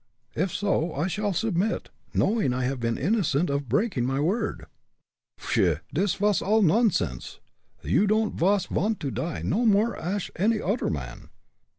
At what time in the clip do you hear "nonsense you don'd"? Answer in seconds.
6.63-8.33